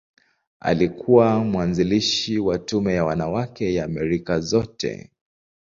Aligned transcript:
Alikuwa 0.59 1.43
mwanzilishi 1.43 2.39
wa 2.39 2.59
Tume 2.59 2.93
ya 2.93 3.05
Wanawake 3.05 3.73
ya 3.73 3.85
Amerika 3.85 4.39
Zote. 4.39 5.09